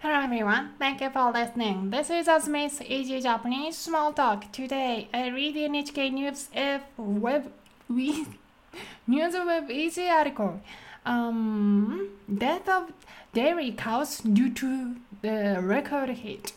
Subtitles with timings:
[0.00, 1.88] Hello everyone, thank you for listening.
[1.88, 4.52] This is Asmi's Easy Japanese Small Talk.
[4.52, 7.50] Today, I read the NHK News F web
[7.88, 8.26] we,
[9.06, 10.60] News Web Easy article.
[11.06, 12.92] Um, death of
[13.32, 16.52] dairy cows due to the record heat.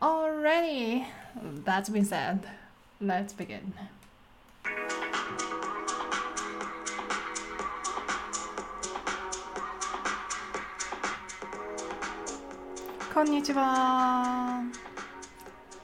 [0.00, 1.08] Already,
[1.42, 2.46] that's been said.
[3.00, 3.72] Let's begin.
[13.14, 14.60] こんにちは。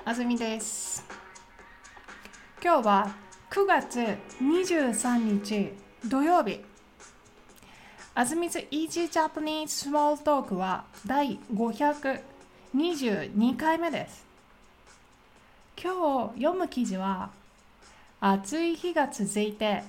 [0.04, 1.06] あずみです。
[2.60, 3.14] 今日は
[3.50, 4.00] 9月
[4.42, 5.72] 23日
[6.08, 6.58] 土曜日。
[8.16, 14.26] あずみず Easy Japanese Small Talk は第522回目です。
[15.80, 17.30] 今日読む記事は
[18.18, 19.84] 暑い日が続いて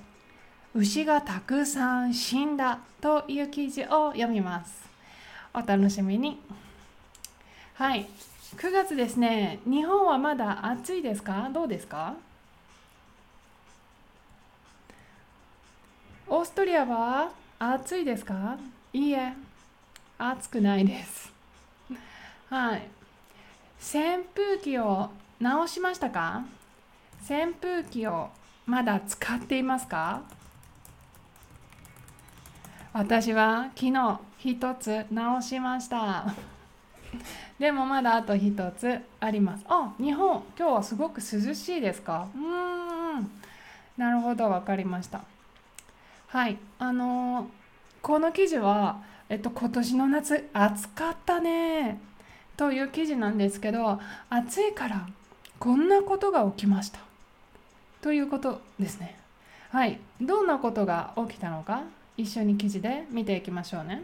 [0.76, 4.88] 牛がたくさん死んだという記事を読みます。
[5.56, 6.40] お楽しみに。
[7.82, 8.06] はい、
[8.58, 9.58] 9月ですね。
[9.66, 11.50] 日本はまだ暑いですか？
[11.52, 12.14] どうですか？
[16.28, 18.56] オーストリアは暑いですか？
[18.94, 19.34] いいえ、
[20.20, 21.34] 暑くないです。
[22.52, 22.88] はい。
[23.82, 26.44] 扇風機を直しましたか？
[27.28, 28.30] 扇風機を
[28.68, 30.22] まだ使っていますか？
[32.94, 36.32] 私は昨日一つ直しました。
[37.62, 39.64] でもまだあと一つあります。
[39.70, 42.28] あ、日本、今日はすごく涼しいですか？
[42.36, 43.32] うーん。
[43.98, 45.22] なるほど、わかりました。
[46.26, 47.46] はい、あのー
[48.02, 52.00] この記事は、えっと、今年の夏、暑かったね。
[52.58, 54.00] という記事なんですけど、
[54.32, 55.08] 暑いから
[55.60, 57.00] こんなことが起きました。
[58.02, 59.20] ということですね。
[59.70, 61.84] はい、どんなことが起きたのか、
[62.18, 64.02] 一緒に記事で見ていきましょうね。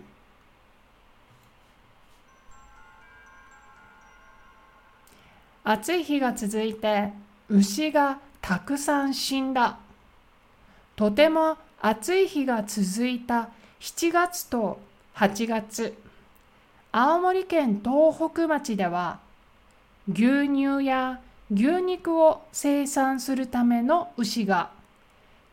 [5.70, 7.12] 暑い日が続いて
[7.50, 9.78] 牛がたくさん死んだ。
[10.96, 13.50] とても暑い日が続いた
[13.82, 14.80] 7月と
[15.16, 15.94] 8月、
[16.94, 19.20] 青森県東北町では
[20.10, 21.20] 牛乳や
[21.52, 24.70] 牛肉を生産するための牛が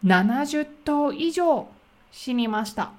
[0.05, 1.67] 70頭以上
[2.13, 2.93] 死にました。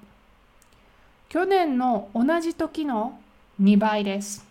[1.30, 3.18] 去年の同じ時の
[3.58, 4.45] 2倍です。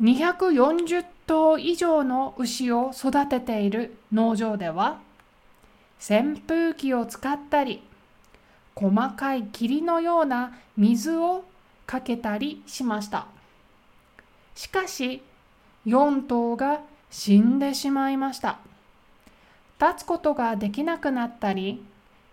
[0.00, 5.00] 240頭以上の牛を育てている農場では
[5.98, 7.82] 扇風機を使ったり
[8.74, 11.44] 細かい霧のような水を
[11.86, 13.26] かけたりしました。
[14.54, 15.22] しかし
[15.86, 16.80] 4頭が
[17.10, 18.58] 死んでしまいました。
[19.80, 21.82] 立つことができなくなったり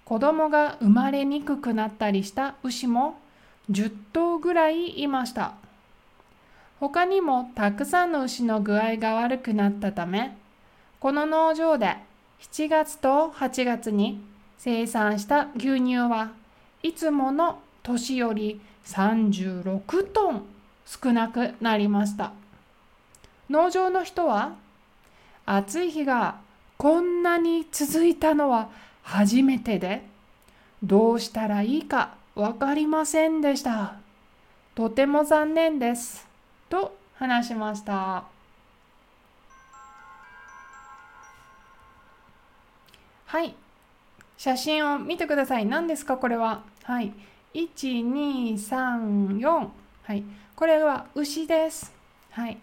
[0.03, 3.19] 子供が生まれにくくなったりした牛も
[3.71, 5.62] 10頭ぐらいいました。
[6.83, 10.35] 他にもたくさんの牛の具合が悪くなったため、
[10.99, 11.95] この農場で
[12.41, 14.21] 7月と8月に
[14.57, 16.33] 生産した牛乳は
[16.81, 20.43] いつもの年より36トン
[20.85, 22.33] 少なくなりました。
[23.49, 24.55] 農場の人は
[25.45, 26.41] 暑い日が
[26.75, 28.67] こんなに続いたのは
[29.03, 30.03] 初めてで
[30.83, 33.95] どうしたらいいかわかりませんでした。
[34.75, 36.32] とても残念です。
[36.73, 38.23] と話しました。
[43.27, 43.53] はい。
[44.37, 45.67] 写真を見てください。
[45.67, 46.17] 何ですか？
[46.17, 46.63] これは。
[46.81, 47.13] はい。
[47.53, 49.67] 1、2、3、4。
[50.01, 50.23] はい。
[50.55, 51.93] これは牛です。
[52.31, 52.57] はい。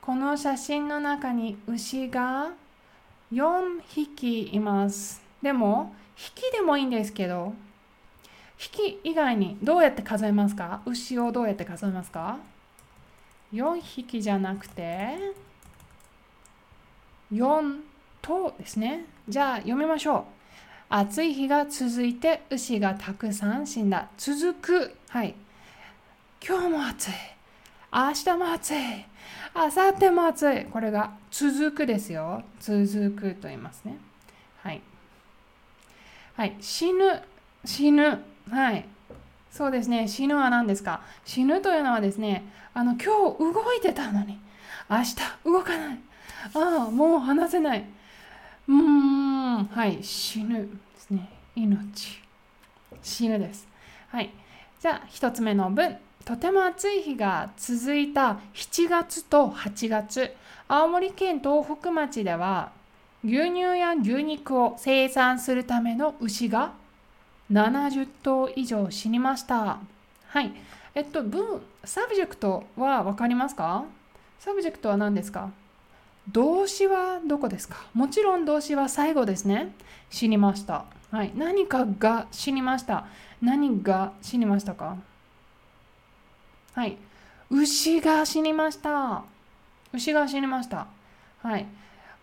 [0.00, 2.50] この写真の中に牛が
[3.32, 5.22] 4匹います。
[5.40, 7.54] でも、匹でもいいんですけど、
[8.56, 10.80] 匹以外にどうやって数えますか？
[10.86, 12.38] 牛をどうやって数えますか？
[13.54, 15.16] 4匹じゃなくて
[17.32, 17.80] 4
[18.20, 19.06] 頭ですね。
[19.28, 20.24] じゃあ読みましょう。
[20.88, 24.08] 暑い日が続いて牛がたくさん死んだ。
[24.16, 24.96] 続く。
[25.08, 25.34] はい。
[26.46, 27.10] 今日も暑い。
[27.92, 28.76] 明日も暑い。
[29.54, 30.64] 明後日も暑い。
[30.66, 32.42] これが続くですよ。
[32.60, 33.98] 続くと言いますね。
[34.62, 34.80] はい。
[36.36, 36.56] はい。
[36.60, 37.22] 死ぬ。
[37.64, 38.22] 死ぬ。
[38.50, 38.84] はい。
[39.54, 40.08] そうですね。
[40.08, 41.00] 死ぬは何ですか？
[41.24, 43.06] 死ぬというのはですね、あの、今日
[43.38, 44.40] 動いてたのに、
[44.90, 45.14] 明日
[45.44, 45.98] 動かない。
[46.54, 47.84] ああ、もう話せない。
[48.66, 50.02] うーん、はい。
[50.02, 51.30] 死ぬですね。
[51.54, 52.20] 命。
[53.00, 53.68] 死ぬです。
[54.08, 54.30] はい。
[54.80, 55.98] じゃあ、一つ目の文。
[56.24, 60.34] とても暑い日が続いた7月と8月、
[60.66, 62.72] 青森県東北町では、
[63.24, 66.72] 牛乳や牛肉を生産するための牛が
[67.50, 69.78] 70頭以上死にました。
[70.26, 70.52] はい。
[70.94, 73.84] えっと、文、 subject は分かりますか？
[74.38, 75.50] subject は何ですか？
[76.32, 77.76] 動詞はどこですか？
[77.92, 79.74] もちろん動詞は最後ですね。
[80.10, 80.86] 死にました。
[81.10, 81.32] はい。
[81.36, 83.06] 何かが死にました。
[83.42, 84.96] 何が死にましたか？
[86.74, 86.96] はい。
[87.50, 89.22] 牛が死にました。
[89.92, 90.86] 牛が死にました。
[91.42, 91.66] はい。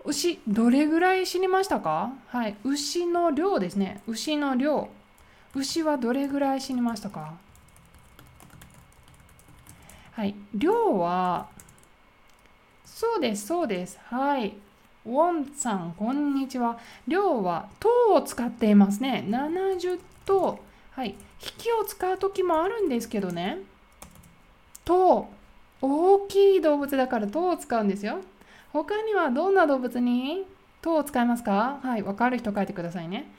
[0.04, 2.12] 牛、どれぐらい死にましたか？
[2.28, 2.56] はい。
[2.64, 4.02] 牛の量ですね。
[4.08, 4.90] 牛の量。
[5.54, 7.34] 牛はどれぐらい死にましたか？
[10.14, 10.36] はい。
[10.54, 11.48] 量は、
[12.86, 14.00] そうです、そうです。
[14.06, 14.54] はい。
[15.06, 16.78] ウォンさん、こんにちは。
[17.08, 19.26] 量は、糖を使っていますね。
[19.28, 20.60] 70と、
[20.92, 21.10] はい。
[21.10, 21.16] 引
[21.58, 23.58] きを使う時もあるんですけどね。
[24.86, 25.28] 糖。
[25.82, 28.20] 大きい動物だから糖を使うんですよ。
[28.72, 30.46] 他にはどんな動物に
[30.82, 31.80] 糖を使いますか？
[31.82, 32.04] はい。
[32.04, 33.32] わかる人書いてくださいね。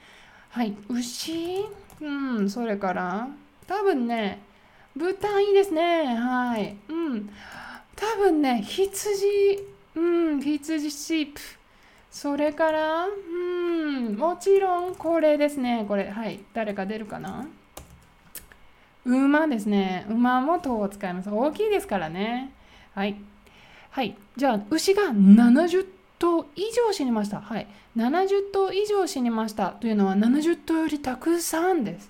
[0.51, 0.75] はい。
[0.89, 1.65] 牛？
[2.01, 2.51] うん。
[2.51, 3.29] それから、
[3.67, 4.43] 多分ね、
[4.97, 6.15] 豚いいですね。
[6.17, 6.77] はい。
[6.89, 7.31] うん。
[7.95, 9.27] 多分ね、羊、
[9.95, 11.41] うん、羊シープ。
[12.11, 15.85] それから、うん、もちろんこれですね。
[15.89, 16.41] これ、はい。
[16.53, 17.47] 誰か出るかな？
[19.05, 20.07] 馬ですね。
[20.09, 21.31] 馬も塔を使います。
[21.31, 22.53] 大きいですからね。
[22.95, 23.17] はい。
[23.91, 24.17] はい。
[24.37, 25.87] じゃあ、牛が70
[26.23, 27.41] 頭以上死にました。
[27.41, 27.67] はい。
[27.97, 32.09] 70頭以上死にましたというのは70頭よりたくさんです。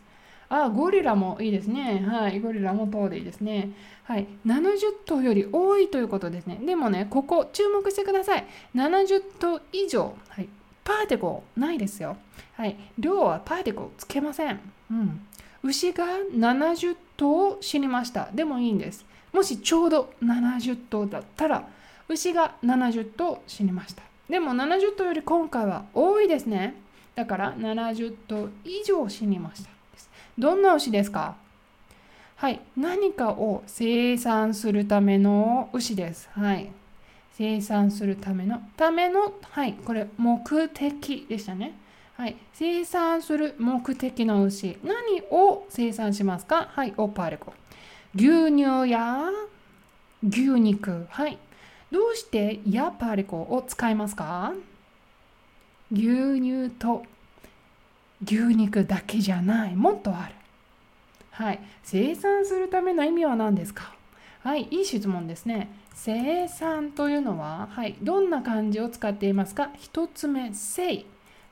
[0.50, 2.04] あ、ゴリラもいいですね。
[2.06, 2.38] はい。
[2.40, 3.70] ゴリラも塔でいいですね。
[4.04, 4.26] はい。
[4.46, 4.76] 70
[5.06, 6.60] 頭より多いということですね。
[6.62, 8.44] でもね、ここ注目してください。
[8.74, 10.14] 70頭以上。
[10.28, 10.48] はい。
[10.84, 12.18] パーティコないですよ。
[12.52, 12.76] はい。
[12.98, 14.60] 量はパーティコつけません。
[14.90, 15.26] うん。
[15.62, 16.04] 牛が
[16.34, 18.28] 70頭死にました。
[18.34, 19.06] でもいいんです。
[19.32, 21.66] もしちょうど70頭だったら、
[22.08, 24.02] 牛が70頭死にました。
[24.28, 26.74] でも70頭より今回は多いですね。
[27.14, 29.70] だから70頭以上死にました。
[30.38, 31.36] どんな牛ですか？
[32.36, 32.60] はい。
[32.76, 36.28] 何かを生産するための牛です。
[36.32, 36.72] はい。
[37.34, 39.74] 生産するための、ための、はい。
[39.74, 41.74] これ、目的でしたね。
[42.16, 42.36] はい。
[42.52, 44.78] 生産する目的の牛。
[44.82, 46.68] 何を生産しますか？
[46.72, 46.94] はい。
[46.96, 47.52] オパレコ。
[48.14, 49.30] 牛乳や
[50.22, 51.06] 牛肉。
[51.10, 51.38] はい。
[51.92, 54.54] どうしてヤパレコを使いますか？
[55.92, 57.04] 牛乳と
[58.24, 59.76] 牛肉だけじゃない。
[59.76, 60.34] もっとある。
[61.32, 61.60] はい。
[61.82, 63.94] 生産するための意味は何ですか？
[64.42, 64.68] はい。
[64.70, 65.70] いい質問ですね。
[65.94, 67.94] 生産というのは、はい。
[68.00, 69.70] どんな漢字を使っていますか？
[69.78, 71.04] 一つ目、生。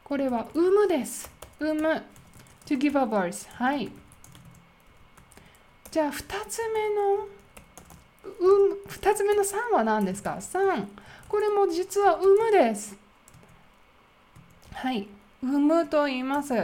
[0.03, 1.31] これは産むです。
[1.59, 2.03] 産む。
[2.65, 3.47] to give a birth。
[3.53, 3.91] はい。
[5.91, 7.27] じゃあ、二つ目の、
[8.25, 10.87] うん、二つ目の3は何ですか ?3。
[11.29, 12.97] これも実は産むです。
[14.73, 15.07] はい。
[15.43, 16.55] 産むと言います。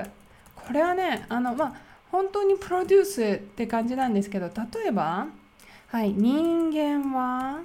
[0.55, 1.73] これはね、あの、まあ、
[2.11, 5.29] 本当にプロデュースって感じなんですけど、例えば、
[5.89, 7.61] はい、人間は、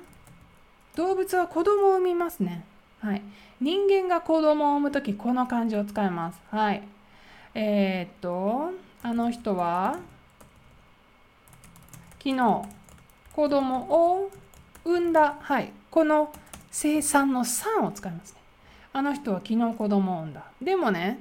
[0.95, 2.63] 動物は子供を産みますね。
[2.99, 3.21] はい。
[3.59, 6.39] 人間が子供を産むとき、この漢字を使います。
[6.49, 6.83] はい。
[7.53, 8.71] えー、っと、
[9.03, 9.97] あの人は、
[12.19, 12.61] 昨日、
[13.33, 14.31] 子供を
[14.83, 15.37] 産んだ。
[15.39, 15.71] はい。
[15.89, 16.33] この
[16.69, 18.41] 生産の3を使いますね。
[18.93, 20.45] あの人は昨日子供を産んだ。
[20.61, 21.19] でもね、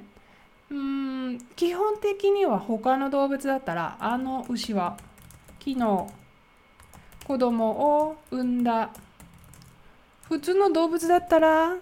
[0.69, 4.97] うーん、基本的には他の動物だったら、あの牛は
[5.59, 6.07] 昨日
[7.25, 7.69] 子供
[8.01, 8.89] を産んだ。
[10.27, 11.75] 普通の動物だったら、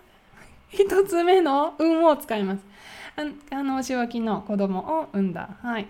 [0.69, 2.59] 一つ目の運を使います。
[3.51, 5.57] あの牛は昨日子供を産んだ。
[5.62, 5.88] はい。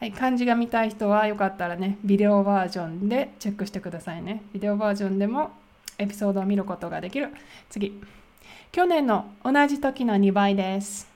[0.00, 4.42] はい、漢字が見たい人はよかったらね、ビデオバージョンでチェックしてくださいね。
[4.54, 5.50] ビデオバージョンでも
[5.98, 7.28] エピソードを見ることができる。
[7.68, 8.00] 次。
[8.72, 11.06] 去年の同じ時の2倍です。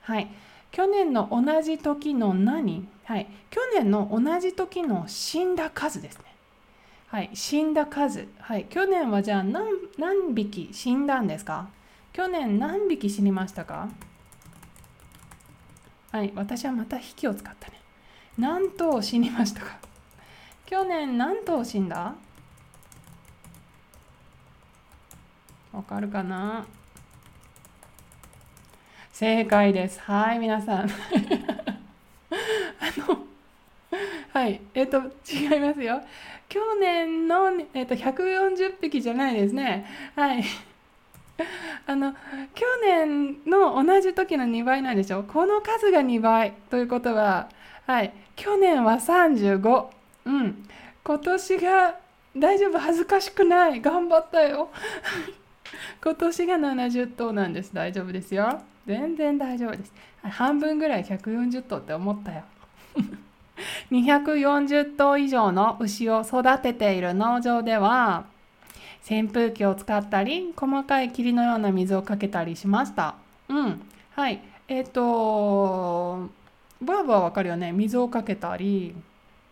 [0.00, 0.28] はい。
[0.70, 2.88] 去年の同じ時の何？
[3.04, 3.26] はい。
[3.50, 6.24] 去年の同じ時の死んだ数ですね。
[7.08, 7.28] はい。
[7.34, 8.28] 死んだ数。
[8.38, 8.64] はい。
[8.64, 9.66] 去年はじゃあ何
[9.98, 11.68] 何匹死んだんですか？
[12.14, 13.90] 去年何匹死にましたか？
[16.12, 16.32] はい。
[16.34, 17.74] 私はまた引きを使ったね。
[18.38, 19.78] 何頭死にましたか？
[20.66, 22.14] 去年何頭死んだ？
[25.72, 26.66] わかるかな？
[29.12, 29.98] 正解です。
[30.00, 30.84] はい、皆さん。
[30.84, 30.88] あ
[33.08, 33.24] の、
[34.30, 36.02] はい、えっ、と、違いますよ。
[36.50, 39.86] 去年の、えっ、と、140匹じゃないですね。
[40.14, 40.44] はい。
[41.86, 42.12] あの、
[42.54, 47.48] 去年の同じ時の2倍なんでしょこの数が2倍ということは、
[47.86, 49.86] はい、去年は35。
[50.24, 50.68] うん。
[51.04, 51.94] 今年が
[52.36, 53.80] 大丈夫、恥ずかしくない。
[53.80, 54.70] 頑張ったよ。
[56.02, 57.72] 今年が70頭なんです。
[57.72, 58.60] 大丈夫ですよ。
[58.86, 59.92] 全然大丈夫です。
[60.22, 62.42] 半分ぐらい140頭って思ったよ。
[63.90, 68.24] 240頭以上の牛を育てている農場では
[69.08, 73.14] 扇風機を使ったり細かい霧のような水をかけたりしました
[73.48, 76.28] うんはいえっ、ー、と
[76.82, 77.72] バーブはわかるよね？
[77.72, 78.94] 水をかけたり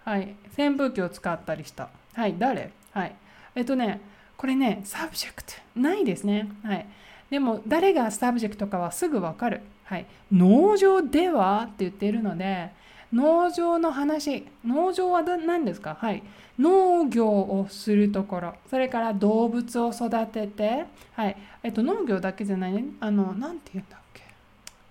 [0.04, 0.34] はい。
[0.58, 1.88] 扇風機を使ったりした。
[2.12, 2.34] はい。
[2.38, 2.70] 誰？
[2.92, 3.14] はい。
[3.54, 4.00] えっ、とね
[4.36, 6.50] これね subject ないですね。
[6.62, 6.86] はい。
[7.30, 9.62] でも誰が subject かはすぐわかる。
[9.84, 12.70] はい、農場ではって言っているので
[13.12, 15.96] 農場の話農場は何ですか？
[15.98, 16.22] はい。
[16.58, 18.54] 農業をするところ。
[18.70, 21.36] それから動物を育ててはい。
[21.62, 22.84] えっと農業だけじゃないね。
[23.00, 23.98] あの何て言うんだ？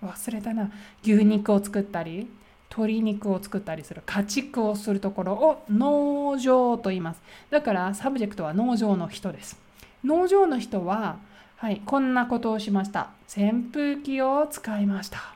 [0.04, 0.70] 忘れたな
[1.02, 2.28] 牛肉を作ったり
[2.70, 7.20] 鶏肉を作ったりする家畜をするところを農場と言います
[7.50, 9.58] だから subject は農場の人です
[10.04, 11.16] 農場の人は
[11.56, 13.10] はい、こんなことをしました。
[13.34, 15.34] 扇風機を使いました。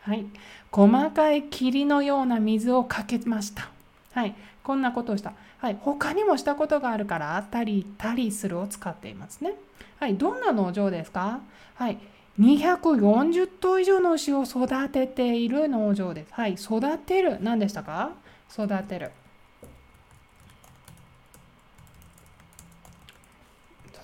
[0.00, 0.26] はい、
[0.72, 3.68] 細かい霧のような水をかけました。
[4.12, 5.34] はい、こんなことをした。
[5.58, 9.52] はい、他にもしたことがあるから、あったりたりするを使っていますね。
[10.00, 11.38] はい、どんな農場ですか？
[11.76, 11.98] はい、
[12.40, 16.32] 240頭以上の牛を育てている農場です。
[16.32, 17.38] はい、育てる。
[17.40, 18.12] 何でしたか？
[18.52, 19.10] 育てる。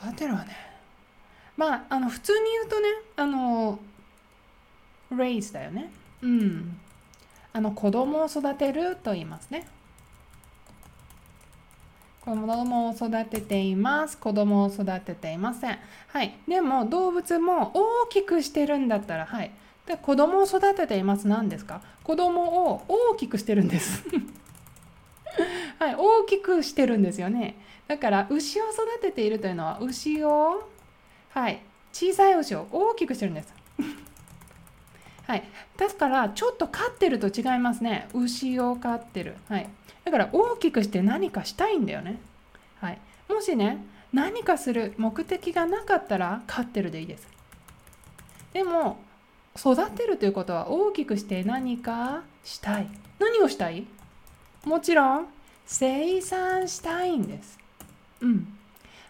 [0.03, 0.57] 育てるはね。
[1.57, 3.79] まあ、あの普通に言うとね、あの、
[5.13, 5.91] raise だよね。
[6.23, 6.79] うん。
[7.53, 9.67] あの子供を育てると言いますね。
[12.29, 14.19] 子供を育てています。
[14.19, 15.79] 子供を育てていません。
[16.09, 16.39] はい。
[16.47, 19.51] でも動物も大きくしてるんだったら、はい。
[19.87, 21.27] で子供を育てています。
[21.27, 21.81] 何ですか？
[22.05, 24.05] 子供を大きくしてるんです。
[25.79, 25.95] はい。
[25.97, 27.57] 大きくしてるんですよね。
[27.87, 30.69] だから牛を育てているというのは牛を
[31.31, 33.55] はい小さい牛を大きくしてるんです
[35.27, 35.45] はい
[35.79, 39.71] だからちょっと飼ってると違いますね牛を飼ってるはい
[40.09, 42.19] だから大きくして何かしたいんだよね。
[42.81, 42.99] はい。
[43.29, 47.29] もしね何かする目的がなかったら飼ってるでいいです。
[48.55, 48.99] でも
[49.55, 52.89] 育てるということは大きくして何かしたい。
[53.19, 53.85] 何をしたい？
[54.65, 55.27] もちろん
[55.67, 57.59] 生産したいんです。
[58.23, 58.49] うん。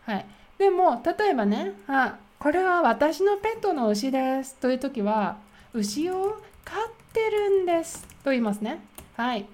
[0.04, 0.26] はい。
[0.58, 4.56] でも例えばねあこれは私のペットの牛です。
[4.56, 5.36] という時は
[5.74, 6.78] 牛を飼っ
[7.12, 8.02] てるんです。
[8.24, 8.80] と言いますね。
[9.16, 9.46] はい。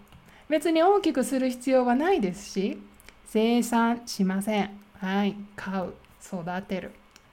[0.48, 2.78] 別に大きくする必要はないですし
[3.26, 4.70] 生産しません。
[5.00, 5.36] はい。
[5.56, 5.94] 飼う。
[6.22, 6.92] 育てる。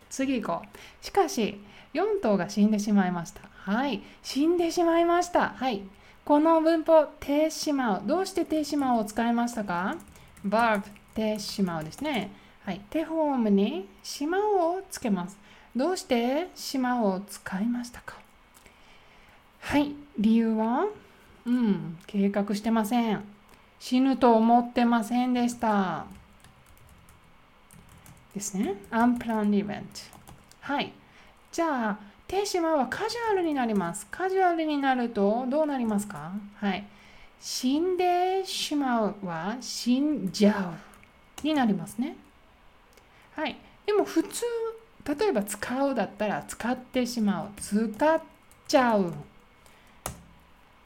[0.09, 1.05] 次行こう。
[1.05, 1.61] しかし
[1.93, 3.41] 4頭が死んでしまいました。
[3.53, 4.01] はい。
[4.23, 5.49] 死んでしまいました。
[5.49, 5.83] はい。
[6.25, 8.03] この文法、てしまう。
[8.05, 9.95] どうしててしまうを使いましたか
[10.45, 10.83] ?verb、
[11.15, 12.31] てしまうですね。
[12.63, 15.37] はい、手ホームに島をつけます。
[15.75, 18.15] どうして島を使いましたか？
[19.61, 20.87] はい、理由は？
[21.45, 23.23] うん、計画してません。
[23.79, 26.05] 死ぬと思ってませんでした。
[28.33, 28.75] ですね。
[28.91, 29.83] unplanned event。
[30.59, 30.93] はい。
[31.51, 34.07] じゃあ、手島はカジュアルになります。
[34.09, 36.31] カジュアルになるとどうなりますか？
[36.55, 36.85] はい。
[37.39, 40.73] 死んでしまうは死んじゃ
[41.43, 42.15] うになりますね。
[43.35, 44.45] はい、でも普通
[45.17, 48.21] 例えば使うだったら使ってしまう使っ
[48.67, 49.11] ちゃう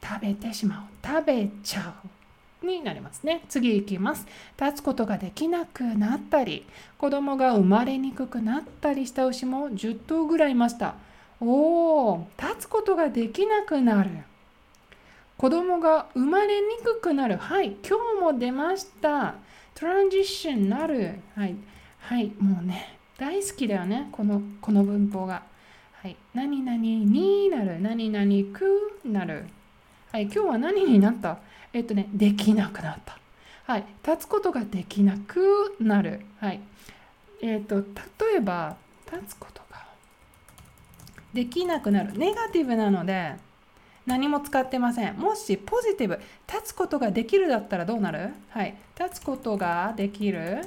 [0.06, 1.06] 食べてしまう。
[1.06, 2.08] 食べちゃう。
[2.64, 3.42] になりますね。
[3.48, 4.26] 次行きます。
[4.60, 6.66] 立つことができなくなったり
[6.98, 10.94] 子供が生まれにくくなったりした牛も10頭ぐらいいました。
[11.40, 14.10] おお立つことができなくなる。
[15.36, 17.36] 子供が生まれにくくなる。
[17.36, 19.34] はい今日も出ました。
[19.74, 21.20] トランジッションなる。
[21.34, 21.56] はい
[22.00, 24.08] はいもうね大好きだよね。
[24.12, 25.42] このこの文法が。
[25.92, 27.80] はい何々になる。
[27.80, 29.46] 何々くなる。
[30.12, 31.38] はい今日は何になった？
[31.72, 33.18] えっとねできなくなった。
[33.64, 36.20] はい立つことができなくなる。
[36.38, 36.60] はい
[37.42, 37.84] えっと例
[38.36, 38.76] えば
[39.12, 39.84] 立つことが
[41.34, 42.16] できなくなる。
[42.16, 43.34] ネガティブなので
[44.06, 45.16] 何も使ってません。
[45.16, 48.30] もしポジティブ、立つことができるだったらどうなる？
[48.50, 48.76] はい。
[48.98, 50.64] 立つことができる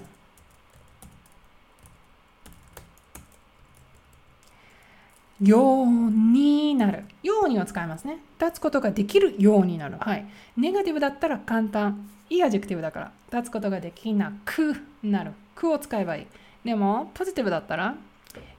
[5.42, 7.06] ようになる。
[7.24, 8.20] ようにを使いますね。
[8.40, 9.98] 立つことができるようになる。
[10.00, 10.26] はい。
[10.58, 12.10] ネガティブだったら簡単。
[12.30, 13.12] い adjective だから。
[13.32, 15.32] 立つことができなくなる。
[15.56, 16.28] くを使えばいい。
[16.64, 17.96] でも、ポジティブだったら、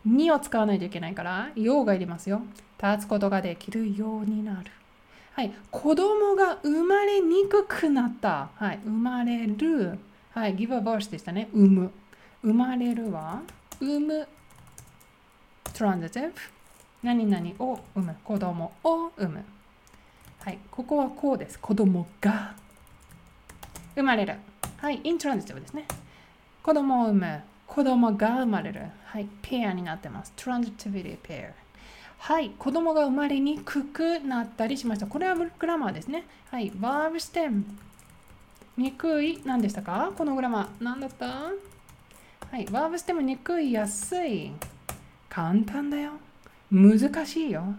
[0.05, 2.43] にを使わないといけないから、ようがいりますよ。
[2.83, 4.71] 立つことができるようになる。
[5.35, 5.53] はい。
[5.71, 8.49] 子供が生まれにくくなった。
[8.55, 8.81] はい。
[8.85, 9.99] 生まれる。
[10.33, 10.57] はい。
[10.57, 11.51] give a birth でしたね。
[11.53, 11.91] 産む。
[12.43, 13.43] 生まれるは、
[13.81, 14.29] 産む。
[15.75, 16.33] transitive。
[17.02, 19.45] 何々を産む子供を産む
[20.40, 22.54] はいここはこうです子供が
[23.95, 24.37] 生まれる。
[24.78, 25.85] はい、イントランジティブですね。
[26.62, 27.40] 子供を産む。
[27.66, 28.83] 子供が生まれる。
[29.04, 30.33] はい、ペアになってます。
[30.37, 32.33] トランジティビティペア。
[32.33, 35.07] はい、子供が生まれにくくなったりしました。
[35.07, 36.25] これはグラマーですね。
[36.50, 37.64] はい、バーブステム。
[38.76, 39.42] にくい。
[39.45, 40.12] 何でしたか？
[40.16, 40.85] このグラマー。
[40.85, 41.26] 何だった？
[41.26, 41.52] は
[42.59, 44.52] い、バーブステムにくい、安い。
[45.28, 46.12] 簡単だよ。
[46.71, 47.75] 難しいよ。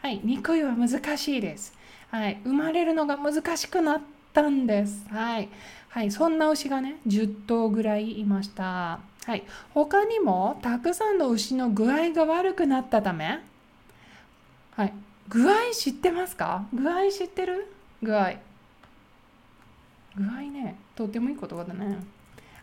[0.00, 1.74] はい、にくいは難しいです。
[2.10, 4.00] はい、生まれるのが難しくなっ
[4.32, 5.06] たんです。
[5.08, 5.48] はい。
[5.88, 9.00] はい、そんな牛がね、10頭ぐらいいました。
[9.24, 9.42] はい、
[9.74, 13.40] 他にもたくさんの牛の具合が悪くなったため、
[14.76, 14.92] はい、
[15.28, 16.66] 具合知ってますか？
[16.72, 17.72] 具合知ってる？
[18.02, 18.34] 具合。
[20.16, 21.98] 具合ね、とってもいい言葉だね。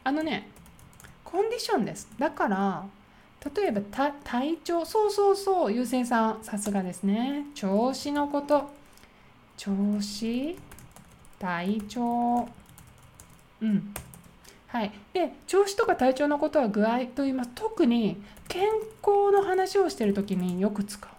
[0.03, 0.47] あのね、
[1.23, 2.07] コンディションです。
[2.17, 2.85] だから、
[3.55, 3.81] 例えば
[4.23, 7.45] 体調、そうそうそう、優先さん、さすがですね。
[7.53, 8.69] 調子のこと。
[9.57, 10.57] 調子、
[11.39, 12.47] 体調、
[13.61, 13.93] うん。
[14.67, 14.91] はい。
[15.13, 17.51] で、調子とか体調のことは具合と言います。
[17.53, 18.63] 特に健
[19.01, 21.09] 康の話をしているときによく使う。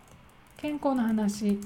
[0.57, 1.61] 健康の話、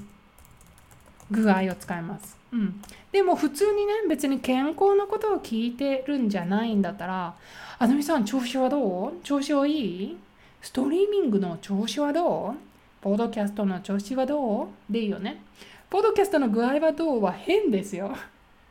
[1.31, 2.37] 具合を使います。
[2.51, 2.81] うん。
[3.11, 7.33] でも普通にね、別に健康のことを聞いてるんじゃないんだったら、
[7.79, 9.13] あずみさん、調子はどう？
[9.23, 10.17] 調子はいい？
[10.61, 12.53] ストリーミングの調子はどう？
[13.01, 14.67] ポードキャストの調子はどう？
[14.89, 15.41] でいいよね。
[15.89, 18.15] ポードキャストの具合はどうは変ですよ。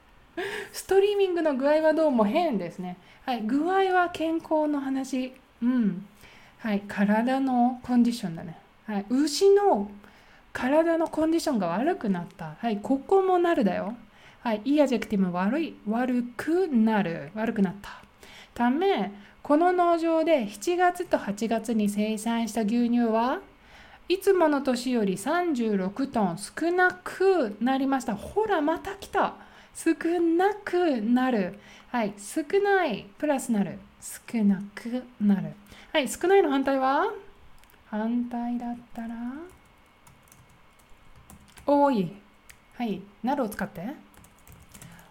[0.72, 2.96] ストリーミングの具合はどうも変ですね。
[3.24, 5.32] はい、具合は健康の話。
[5.62, 6.06] うん。
[6.58, 8.58] はい、体のコンディションだね。
[8.86, 9.90] はい、牛の
[10.52, 12.56] 体のコンディションが悪くなった。
[12.58, 13.94] はい、ここもなるだよ。
[14.40, 17.90] はい、い adjective 悪い、悪くなる、悪くなった。
[18.54, 23.40] ため、この農場で7月と8月に生産した牛乳は
[24.08, 28.14] いつもの年より36トン少なくなりました。
[28.14, 29.34] ほら、また来た。
[29.74, 31.58] 少なくなる。
[31.90, 33.78] はい、少ないプラスなる。
[34.00, 35.52] 少なくなる。
[35.92, 37.12] はい、少ないの反対は？
[37.86, 39.14] 反対だったら？
[41.66, 42.12] 多い。
[42.76, 43.82] はい、なるを使って。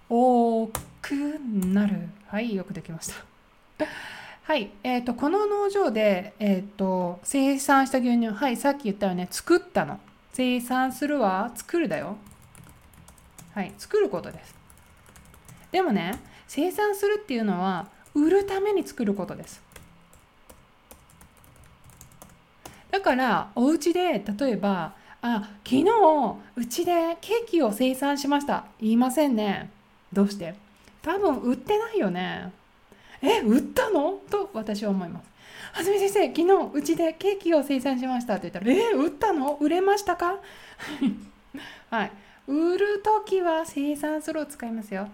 [0.09, 0.67] 多
[1.01, 1.13] く
[1.71, 2.09] なる。
[2.27, 3.85] はい、よくできました。
[4.47, 9.99] はい、えーと、この農場で、えーと、生産した牛乳、はい、さっき言ったよね、作ったの。
[10.31, 12.15] 生産するは作るだよ。
[13.53, 14.55] はい、作ることです。
[15.69, 19.61] でもね生産するっていうのは売るために作ることです
[22.89, 25.85] だからお家で例えばあ昨日
[26.55, 29.69] うちでケーキを生産しました言いませんね
[30.13, 30.55] どうして？
[31.01, 32.53] 多分売ってないよね
[33.21, 34.19] え売ったの？
[34.29, 35.29] と私は思います。
[35.73, 39.57] はじめ先生昨日うちでケーキを生産しましたって言ったらえ売ったの？
[39.59, 40.39] 売れましたか？
[41.89, 42.11] はい。
[42.47, 45.09] 売るときは生産するを使いますよ。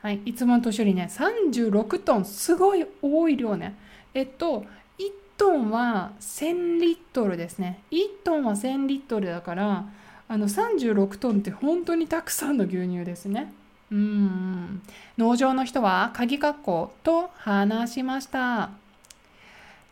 [0.00, 3.74] はい、いつもの年よりね、36トン、すごい多い量ね。
[4.14, 4.64] えっと、
[4.98, 7.80] 1トンは1000リットルですね。
[7.90, 9.86] 1トンは1000リットルだから、
[10.28, 13.52] あの36トンって本当にたくさんの牛乳ですね。
[13.90, 14.82] うん。
[15.16, 18.70] 農場の人は鍵括弧と話しました。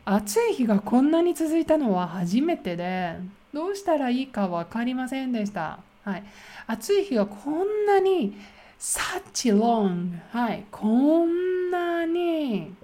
[0.04, 3.16] 暑い日がこんなに続いたのは初めてで、
[3.52, 5.78] どうしたらいいか分かりませんでした。
[6.04, 6.24] はい。
[6.66, 8.36] 暑い日がこんなに
[8.78, 12.74] such long はいこんなに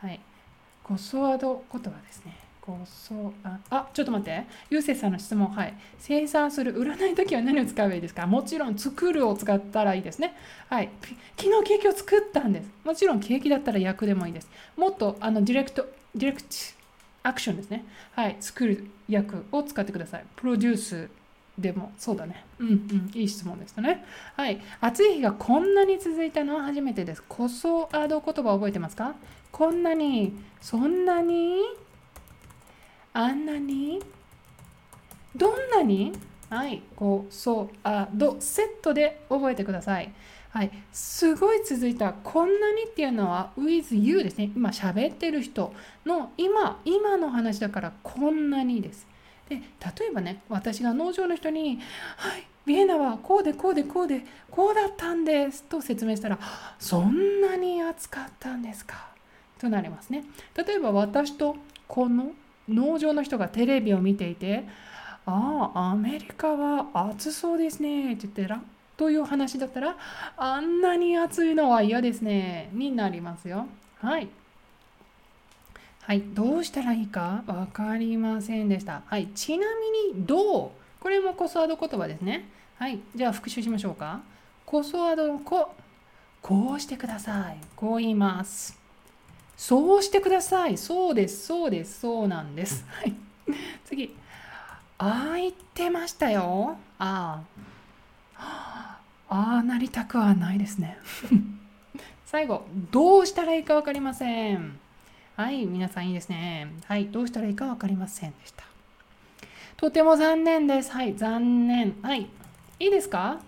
[0.00, 0.20] はい
[0.82, 4.46] ごソワード言葉ですねごそああちょっと待って。
[4.70, 5.48] ゆうせいさんの質問。
[5.48, 5.74] はい。
[5.98, 8.26] 生産する売らない時は何を使えばいいですか？
[8.26, 10.34] もちろん作るを使ったらいいですね。
[10.70, 10.88] はい。
[11.36, 12.70] 昨日ケーキを作ったんです。
[12.82, 14.48] もちろんケーキだったら焼くでもいいです。
[14.78, 16.48] もっとあの direct direct
[17.22, 17.84] action ですね。
[18.12, 18.36] はい。
[18.40, 20.24] 作る焼くを使ってください。
[20.34, 21.10] produce
[21.58, 22.46] でもそうだね。
[22.58, 24.06] うんうん、いい質問でしたね。
[24.36, 24.58] はい。
[24.80, 27.22] 暑い日がこんなに続いたのは初めてです。
[27.28, 29.14] こそあど言葉覚えてますか？
[29.52, 31.60] こんなに、そんなに、
[33.16, 34.02] あんなに、
[35.36, 36.12] どんなに？
[36.50, 36.82] はい。
[36.96, 40.12] こうそアドセットで覚えてください。
[40.50, 40.70] はい。
[40.92, 42.12] すごい続いた。
[42.12, 44.50] こんなにっていうのは with you ですね。
[44.54, 45.72] 今喋ってる人
[46.04, 49.06] の今、今の話だからこんなにです。
[49.48, 49.62] で例
[50.08, 51.78] えばね私が農場の人に
[52.16, 56.38] 「はいビエナはこうでこうでこうでこうだったんです」と説明したら
[56.80, 59.08] 「そんなに暑かったんですか」
[59.60, 60.24] となりますね。
[60.56, 62.32] 例えば私とこの
[62.68, 64.64] 農場の人がテレビを見ていて
[65.26, 68.60] 「ああアメリカは暑そうですね」って言ってら
[68.96, 69.96] という話だったら
[70.36, 73.66] 「あんなに暑いのは嫌ですね」になりますよ。
[74.00, 74.28] はい。
[76.02, 79.00] はい、どうしたらいいか分かりませんでした。
[79.06, 80.70] はい、ちなみに、どう？
[81.00, 82.50] これもコソワード言葉ですね。
[82.76, 84.20] はい、じゃあ復習しましょうか。
[84.66, 85.74] コソワードのコ、
[86.42, 87.56] こうしてください。
[87.74, 88.78] こう言います。
[89.56, 90.76] そうしてください。
[90.76, 92.84] そうです、そうです、そうなんです。
[92.88, 93.14] はい。
[93.84, 94.14] 次。
[94.98, 96.76] ああ言ってましたよ。
[96.98, 97.42] あ
[98.36, 98.98] あ。
[99.28, 100.98] ああなりたくはないですね。
[102.26, 104.78] 最後、どうしたらいいか分かりません。
[105.36, 106.68] はい、皆さんいいですね。
[106.86, 108.64] はい、どうしたらいいか分かりませんでした。
[109.76, 110.92] とても残念です。
[110.92, 111.96] はい、残念。
[112.02, 112.22] はい、
[112.78, 113.40] いいですか？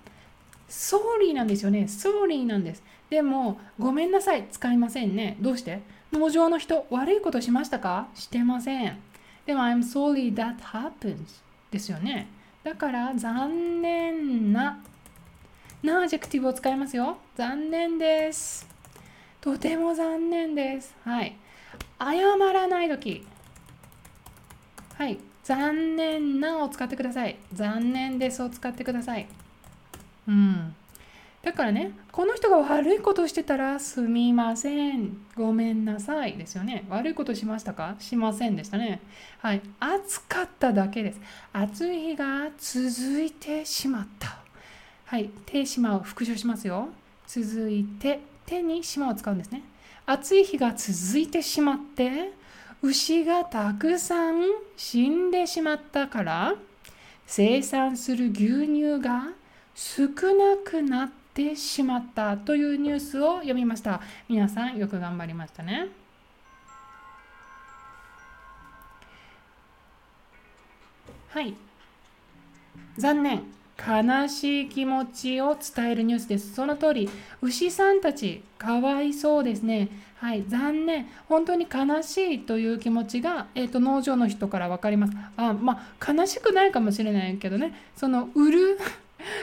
[0.68, 1.86] ソーリーなんですよね。
[1.86, 2.82] ソーリーなんです。
[3.08, 4.48] でも、ごめんなさい。
[4.50, 5.36] 使いませんね。
[5.40, 5.80] どうして？
[6.12, 8.08] 農場の人、悪いことしましたか？
[8.14, 8.98] してません。
[9.44, 11.16] でも、I'm sorry that happens
[11.70, 12.28] ですよね。
[12.64, 14.78] だから、残念な、
[15.82, 17.18] な adjective を使いますよ。
[17.36, 18.66] 残念です。
[19.40, 20.94] とても残念です。
[21.04, 21.36] はい。
[21.98, 23.24] 謝らないとき。
[24.94, 25.18] はい。
[25.44, 27.36] 残念なを使ってください。
[27.52, 29.28] 残念ですを使ってください。
[30.26, 30.74] うん。
[31.46, 36.84] だからね、この人が悪いことしてたら、すみません、ごめんなさいですよね。
[36.88, 39.00] 悪いことしましたかしませんでしたね。
[39.38, 39.62] はい。
[39.78, 41.20] 暑かっただけです。
[41.52, 44.38] 暑い日が続いてしまった。
[45.04, 45.30] はい。
[45.46, 46.88] 手島を復唱しますよ。
[47.28, 49.62] 続いて、手に島を使うんですね。
[50.04, 52.32] 暑い日が続いてしまって、
[52.82, 54.42] 牛がたくさん
[54.76, 56.54] 死んでしまったから、
[57.24, 59.28] 生産する牛乳が
[59.76, 64.00] 少なくなってしまったというニュースを読みました。
[64.26, 65.88] 皆さんよく頑張りましたね。
[71.28, 71.54] はい。
[72.96, 73.42] 残念。
[73.78, 76.54] 悲しい気持ちを伝えるニュースです。
[76.54, 77.10] その通り、
[77.42, 79.90] 牛さんたち、かわいそうですね。
[80.16, 81.06] はい、残念。
[81.28, 85.12] 本当に悲しいという気持ちが、えーと、農場の人から分かります。
[85.36, 88.78] あまあ、悲しくないかもしれないけどね、その売る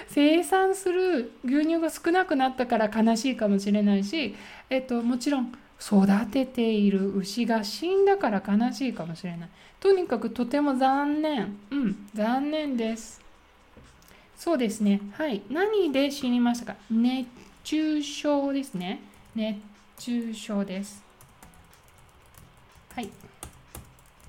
[0.07, 4.35] 生産する牛乳が少なくなったから悲しいかもしれないし、
[4.69, 9.49] えっと、もちろん育てている牛が死んだから悲しいかもしれない。
[9.79, 11.57] とにかくとても残念。
[11.71, 13.21] うん、残念です。
[14.37, 15.01] そうですね。
[15.13, 15.41] はい。
[15.49, 16.75] 何で死にましたか？
[16.89, 17.27] 熱
[17.63, 19.01] 中症ですね。
[19.35, 19.57] 熱
[19.97, 21.03] 中症です。
[22.95, 23.09] はい。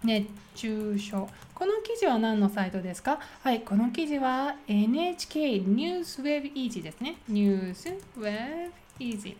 [0.05, 1.29] 熱中症。
[1.55, 3.19] この記事は何のサイトですか？
[3.43, 7.17] はい、この記事は NHK NewsWeb Easy ですね。
[7.31, 9.37] NewsWeb Easy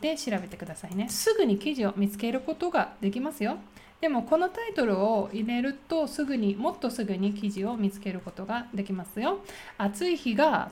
[0.00, 1.08] で調べてくださいね。
[1.08, 3.58] すぐに記事を見つけることができますよ。
[4.00, 9.38] でもこのタイトルを入れるとすぐにもっとすぐに記事を見つけることができますよ。
[9.76, 10.70] 暑い日が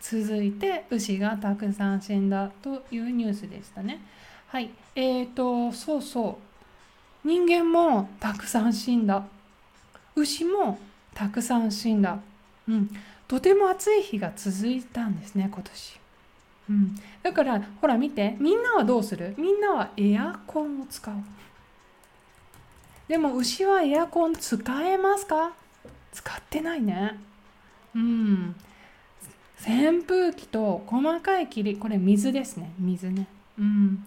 [0.00, 4.00] 続いて牛がたくさん死んだというニュースでしたね。
[4.46, 4.70] はい。
[4.94, 6.51] えっ、ー、と、そうそう。
[7.24, 9.24] 人間もたくさん死んだ。
[10.14, 10.78] 牛も
[11.14, 12.18] たくさん死んだ。
[12.68, 12.90] うん、
[13.28, 16.00] とても暑い日が続いたんですね、今年。
[16.70, 19.34] うん、だから、ほら見て、みんなはどうする？
[19.36, 21.14] みんなはエアコンを使う。
[23.08, 25.52] でも牛はエアコン使えますか？
[26.12, 27.18] 使ってないね。
[27.94, 28.54] うん。
[29.60, 32.72] 扇風機と細かい霧、これ水ですね。
[32.78, 33.26] 水ね。
[33.58, 34.04] うん。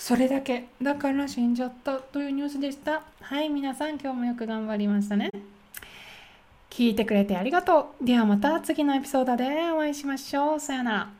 [0.00, 0.64] それだけ。
[0.80, 3.02] だから死んじゃったというニュースでした。
[3.20, 5.30] はい皆さん今日もよく頑張りましたね。
[6.70, 8.04] 聞いてくれてありがとう。
[8.04, 10.60] ではまた次のエピソードでお会いしましょう。
[10.60, 11.19] さよなら。